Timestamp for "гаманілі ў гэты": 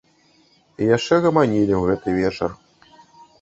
1.25-2.09